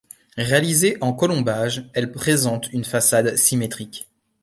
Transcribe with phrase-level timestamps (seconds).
[0.39, 4.07] Réalisée en colombages, elle présente une façade symétrique.